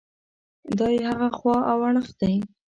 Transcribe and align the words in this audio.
دا 0.77 0.87
یې 0.95 1.01
هغه 1.09 1.27
خوا 1.37 1.57
او 1.71 1.77
اړخ 1.87 2.07
دی. 2.19 2.35